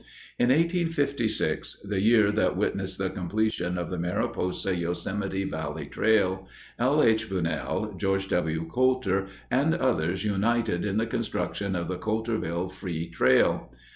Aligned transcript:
In 0.39 0.49
1856, 0.49 1.83
the 1.83 2.01
year 2.01 2.31
that 2.31 2.57
witnessed 2.57 2.97
the 2.97 3.11
completion 3.11 3.77
of 3.77 3.91
the 3.91 3.99
Mariposa 3.99 4.75
Yosemite 4.75 5.43
Valley 5.43 5.85
Trail, 5.85 6.47
L. 6.79 7.03
H. 7.03 7.29
Bunnell, 7.29 7.93
George 7.95 8.27
W. 8.29 8.65
Coulter, 8.67 9.27
and 9.51 9.75
others 9.75 10.25
united 10.25 10.85
in 10.85 10.97
the 10.97 11.05
construction 11.05 11.75
of 11.75 11.87
the 11.87 11.99
"Coulterville 11.99 12.71
Free 12.73 13.09
Trail." 13.11 13.69